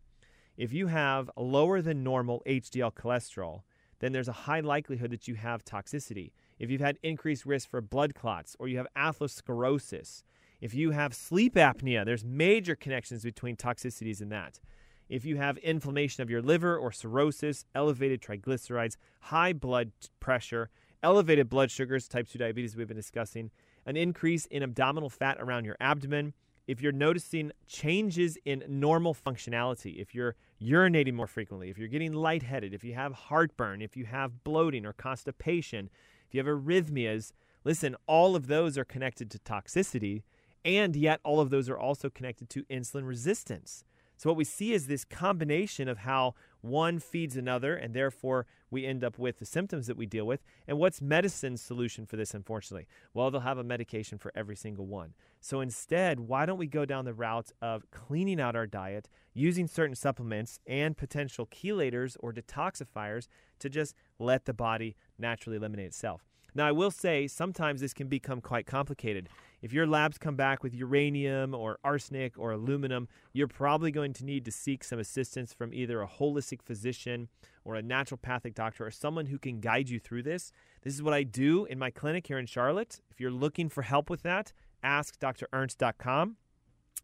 [0.57, 3.63] if you have lower than normal HDL cholesterol,
[3.99, 6.31] then there's a high likelihood that you have toxicity.
[6.57, 10.23] If you've had increased risk for blood clots or you have atherosclerosis,
[10.61, 14.59] if you have sleep apnea, there's major connections between toxicities and that.
[15.07, 20.69] If you have inflammation of your liver or cirrhosis, elevated triglycerides, high blood pressure,
[21.03, 23.51] elevated blood sugars, type 2 diabetes we've been discussing,
[23.85, 26.33] an increase in abdominal fat around your abdomen,
[26.67, 32.13] if you're noticing changes in normal functionality, if you're urinating more frequently, if you're getting
[32.13, 35.91] lightheaded, if you have heartburn, if you have bloating or constipation,
[36.27, 40.23] if you have arrhythmias, listen, all of those are connected to toxicity,
[40.63, 43.83] and yet all of those are also connected to insulin resistance.
[44.17, 48.85] So, what we see is this combination of how one feeds another, and therefore we
[48.85, 50.41] end up with the symptoms that we deal with.
[50.67, 52.87] And what's medicine's solution for this, unfortunately?
[53.13, 55.13] Well, they'll have a medication for every single one.
[55.41, 59.67] So, instead, why don't we go down the route of cleaning out our diet, using
[59.67, 63.27] certain supplements and potential chelators or detoxifiers
[63.59, 66.25] to just let the body naturally eliminate itself?
[66.55, 69.27] Now, I will say sometimes this can become quite complicated.
[69.65, 74.23] If your labs come back with uranium or arsenic or aluminum, you're probably going to
[74.23, 77.29] need to seek some assistance from either a holistic physician
[77.63, 80.51] or a naturopathic doctor or someone who can guide you through this.
[80.83, 83.01] This is what I do in my clinic here in Charlotte.
[83.09, 84.53] If you're looking for help with that,
[84.83, 86.35] askdrernst.com.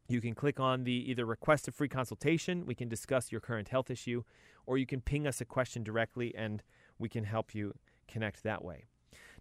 [0.08, 3.70] You can click on the either request a free consultation, we can discuss your current
[3.70, 4.22] health issue,
[4.68, 6.62] or you can ping us a question directly and
[7.00, 7.74] we can help you
[8.08, 8.86] connect that way.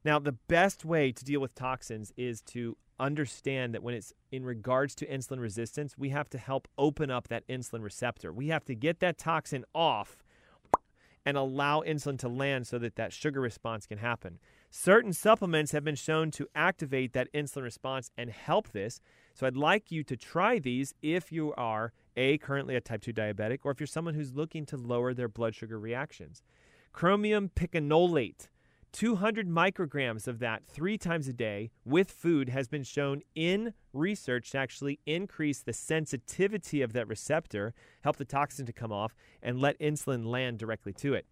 [0.06, 4.44] Now, the best way to deal with toxins is to understand that when it's in
[4.44, 8.32] regards to insulin resistance, we have to help open up that insulin receptor.
[8.32, 10.22] We have to get that toxin off
[11.26, 14.38] and allow insulin to land so that that sugar response can happen.
[14.70, 19.00] Certain supplements have been shown to activate that insulin response and help this.
[19.34, 23.12] So I'd like you to try these if you are a currently a type 2
[23.12, 26.42] diabetic or if you're someone who's looking to lower their blood sugar reactions.
[26.92, 28.48] Chromium picolinate
[28.92, 34.50] 200 micrograms of that three times a day with food has been shown in research
[34.50, 37.72] to actually increase the sensitivity of that receptor,
[38.02, 41.26] help the toxin to come off, and let insulin land directly to it.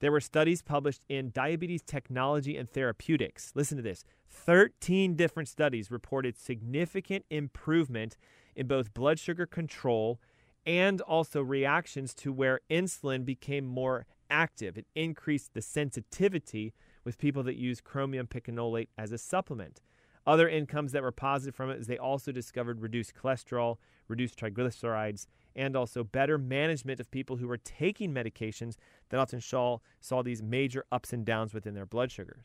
[0.00, 3.52] There were studies published in Diabetes Technology and Therapeutics.
[3.54, 8.16] Listen to this 13 different studies reported significant improvement
[8.54, 10.20] in both blood sugar control
[10.66, 14.76] and also reactions to where insulin became more active.
[14.76, 16.74] It increased the sensitivity
[17.06, 19.80] with people that use chromium picolinate as a supplement.
[20.26, 23.76] Other incomes that were positive from it is they also discovered reduced cholesterol,
[24.08, 28.74] reduced triglycerides, and also better management of people who were taking medications
[29.10, 32.42] that often saw, saw these major ups and downs within their blood sugars.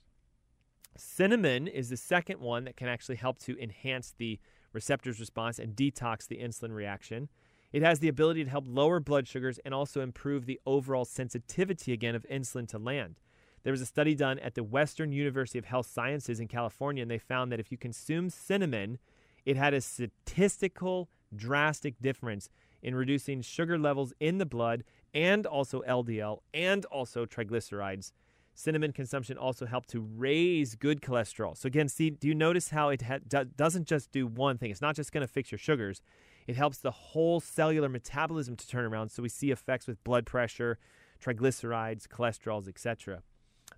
[0.95, 4.39] Cinnamon is the second one that can actually help to enhance the
[4.73, 7.29] receptor's response and detox the insulin reaction.
[7.73, 11.93] It has the ability to help lower blood sugars and also improve the overall sensitivity
[11.93, 13.15] again of insulin to land.
[13.63, 17.11] There was a study done at the Western University of Health Sciences in California, and
[17.11, 18.97] they found that if you consume cinnamon,
[19.45, 22.49] it had a statistical drastic difference
[22.81, 24.83] in reducing sugar levels in the blood
[25.13, 28.11] and also LDL and also triglycerides.
[28.53, 31.57] Cinnamon consumption also helped to raise good cholesterol.
[31.57, 34.71] So again, see, do you notice how it ha- do- doesn't just do one thing?
[34.71, 36.01] It's not just going to fix your sugars.
[36.47, 39.09] It helps the whole cellular metabolism to turn around.
[39.09, 40.79] So we see effects with blood pressure,
[41.23, 43.21] triglycerides, cholesterols, etc.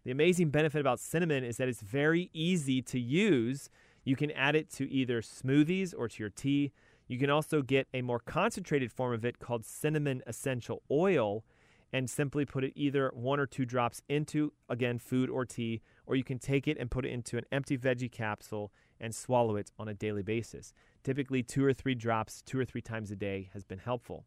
[0.06, 3.70] The amazing benefit about cinnamon is that it's very easy to use.
[4.04, 6.74] You can add it to either smoothies or to your tea.
[7.08, 11.46] You can also get a more concentrated form of it called cinnamon essential oil
[11.94, 16.16] and simply put it either one or two drops into, again, food or tea, or
[16.16, 19.72] you can take it and put it into an empty veggie capsule and swallow it
[19.78, 20.74] on a daily basis.
[21.04, 24.26] Typically, two or three drops, two or three times a day, has been helpful.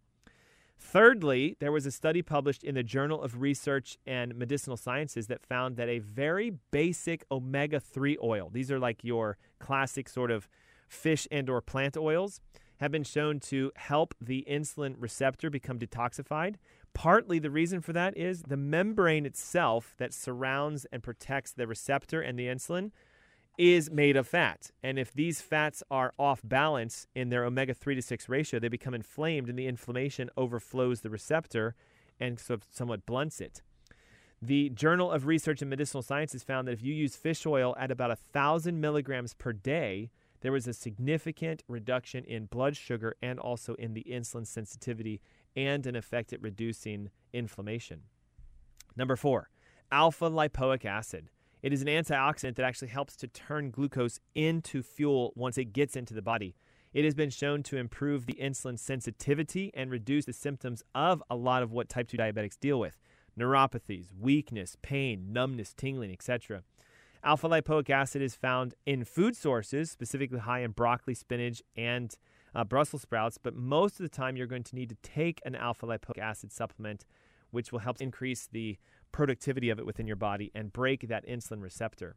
[0.78, 5.44] Thirdly, there was a study published in the Journal of Research and Medicinal Sciences that
[5.44, 10.48] found that a very basic omega 3 oil, these are like your classic sort of
[10.88, 12.40] fish and or plant oils,
[12.78, 16.56] have been shown to help the insulin receptor become detoxified.
[16.92, 22.20] Partly the reason for that is the membrane itself that surrounds and protects the receptor
[22.20, 22.90] and the insulin
[23.58, 24.70] is made of fat.
[24.82, 28.68] And if these fats are off balance in their omega 3 to 6 ratio, they
[28.68, 31.74] become inflamed and the inflammation overflows the receptor
[32.20, 33.62] and so somewhat blunts it.
[34.40, 37.90] The Journal of Research in Medicinal Sciences found that if you use fish oil at
[37.90, 43.74] about 1,000 milligrams per day, there was a significant reduction in blood sugar and also
[43.74, 45.20] in the insulin sensitivity
[45.56, 48.02] and an effect at reducing inflammation.
[48.94, 49.48] Number four,
[49.90, 51.30] alpha lipoic acid.
[51.66, 55.96] It is an antioxidant that actually helps to turn glucose into fuel once it gets
[55.96, 56.54] into the body.
[56.94, 61.34] It has been shown to improve the insulin sensitivity and reduce the symptoms of a
[61.34, 63.00] lot of what type 2 diabetics deal with
[63.36, 66.62] neuropathies, weakness, pain, numbness, tingling, etc.
[67.24, 72.14] Alpha lipoic acid is found in food sources, specifically high in broccoli, spinach, and
[72.54, 75.56] uh, Brussels sprouts, but most of the time you're going to need to take an
[75.56, 77.06] alpha lipoic acid supplement,
[77.50, 78.78] which will help increase the
[79.12, 82.16] productivity of it within your body and break that insulin receptor.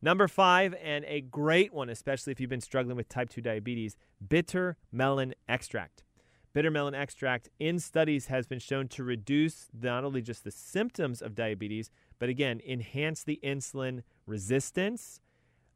[0.00, 3.96] Number five, and a great one, especially if you've been struggling with type 2 diabetes,
[4.26, 6.04] bitter melon extract.
[6.52, 11.20] Bitter melon extract in studies has been shown to reduce not only just the symptoms
[11.20, 15.20] of diabetes, but again, enhance the insulin resistance,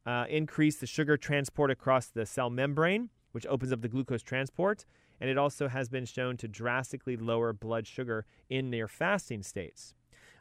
[0.05, 4.85] uh, increase the sugar transport across the cell membrane, which opens up the glucose transport,
[5.19, 9.93] and it also has been shown to drastically lower blood sugar in near fasting states.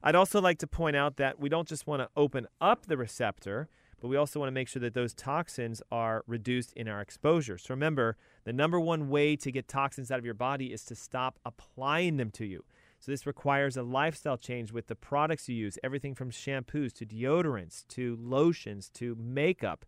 [0.02, 2.96] I'd also like to point out that we don't just want to open up the
[2.96, 3.68] receptor,
[4.00, 7.56] but we also want to make sure that those toxins are reduced in our exposure.
[7.56, 10.96] So remember, the number one way to get toxins out of your body is to
[10.96, 12.64] stop applying them to you.
[12.98, 17.06] So this requires a lifestyle change with the products you use, everything from shampoos to
[17.06, 19.84] deodorants to lotions to makeup.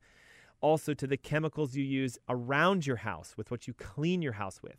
[0.65, 4.63] also to the chemicals you use around your house with what you clean your house
[4.63, 4.79] with.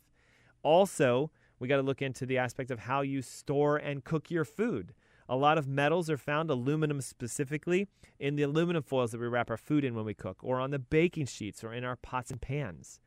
[0.64, 1.30] Also,
[1.60, 4.92] we got to look into the aspect of how you store and cook your food.
[5.28, 9.50] A lot of metals are found, aluminum specifically, in the aluminum foils that we wrap
[9.50, 12.30] our food in when we cook, or on the baking sheets, or in our pots
[12.30, 13.00] and pans.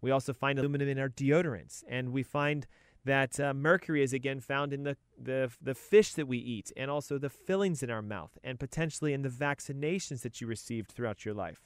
[0.00, 2.66] We also find aluminum in our deodorants, and we find
[3.04, 6.90] that uh, mercury is again found in the, the, the fish that we eat, and
[6.90, 11.24] also the fillings in our mouth, and potentially in the vaccinations that you received throughout
[11.24, 11.62] your life.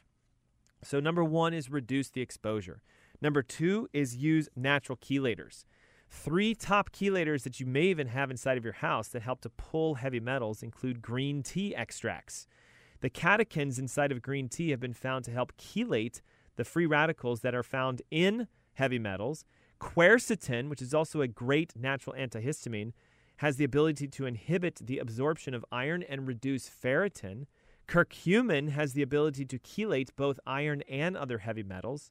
[0.83, 2.83] So, number one is reduce the exposure.
[3.21, 5.65] Number two is use natural chelators.
[6.17, 9.51] Three top chelators that you may even have inside of your house that help to
[9.51, 12.47] pull heavy metals include green tea extracts.
[13.01, 16.23] The catechins inside of green tea have been found to help chelate
[16.57, 19.45] the free radicals that are found in heavy metals.
[19.81, 22.93] Quercetin, which is also a great natural antihistamine,
[23.39, 27.45] has the ability to inhibit the absorption of iron and reduce ferritin.
[27.87, 32.11] Curcumin has the ability to chelate both iron and other heavy metals.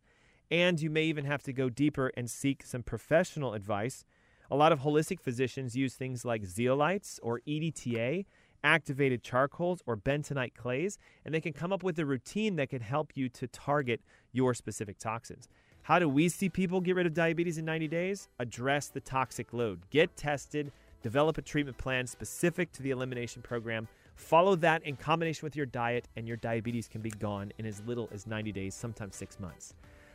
[0.54, 4.06] And you may even have to go deeper and seek some professional advice.
[4.52, 8.26] A lot of holistic physicians use things like zeolites or EDTA,
[8.64, 12.82] activated charcoals, or bentonite clays, and they can come up with a routine that can
[12.82, 14.00] help you to target
[14.32, 15.50] your specific toxins.
[15.82, 18.28] How do we see people get rid of diabetes in 90 days?
[18.38, 19.82] Address the toxic load.
[19.90, 23.88] Get tested, develop a treatment plan specific to the elimination program.
[24.14, 27.82] Follow that in combination with your diet, and your diabetes can be gone in as
[27.88, 29.74] little as 90 days, sometimes six months.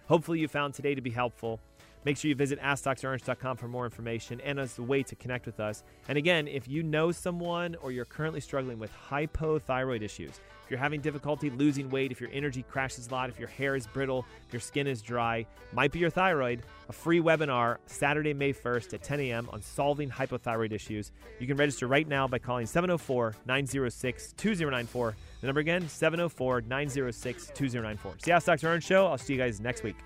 [0.09, 1.61] Hopefully, you found today to be helpful.
[2.05, 5.61] Make sure you visit AskDrErnst.com for more information and as a way to connect with
[5.61, 5.83] us.
[6.09, 10.79] And again, if you know someone or you're currently struggling with hypothyroid issues, if you're
[10.79, 14.25] having difficulty losing weight, if your energy crashes a lot, if your hair is brittle,
[14.47, 18.95] if your skin is dry, might be your thyroid, a free webinar Saturday, May 1st
[18.95, 19.49] at 10 a.m.
[19.53, 21.11] on solving hypothyroid issues.
[21.39, 25.15] You can register right now by calling 704 906 2094.
[25.41, 28.15] The number again, 704 906 2094.
[28.19, 28.69] See you, Dr.
[28.69, 29.07] Ernst Show.
[29.07, 29.97] I'll see you guys next week.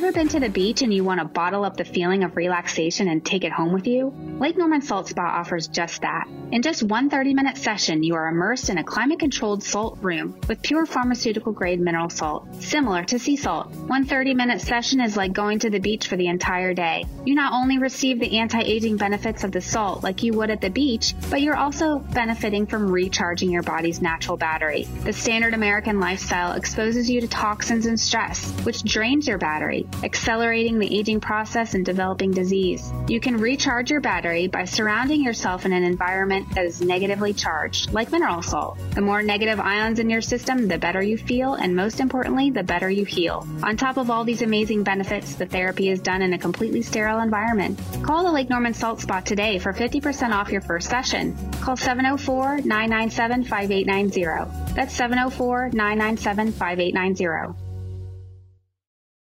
[0.00, 3.06] Ever been to the beach and you want to bottle up the feeling of relaxation
[3.06, 4.08] and take it home with you?
[4.38, 6.26] Lake Norman Salt Spa offers just that.
[6.52, 10.40] In just one 30 minute session, you are immersed in a climate controlled salt room
[10.48, 13.70] with pure pharmaceutical grade mineral salt, similar to sea salt.
[13.72, 17.04] One 30 minute session is like going to the beach for the entire day.
[17.26, 20.62] You not only receive the anti aging benefits of the salt like you would at
[20.62, 24.84] the beach, but you're also benefiting from recharging your body's natural battery.
[25.04, 30.78] The standard American lifestyle exposes you to toxins and stress, which drains your battery accelerating
[30.78, 32.92] the aging process and developing disease.
[33.08, 37.92] You can recharge your battery by surrounding yourself in an environment that is negatively charged,
[37.92, 38.78] like mineral salt.
[38.94, 42.62] The more negative ions in your system, the better you feel, and most importantly, the
[42.62, 43.46] better you heal.
[43.62, 47.20] On top of all these amazing benefits, the therapy is done in a completely sterile
[47.20, 47.78] environment.
[48.02, 51.36] Call the Lake Norman Salt Spa today for 50% off your first session.
[51.60, 54.74] Call 704 997 5890.
[54.74, 57.69] That's 704 997 5890.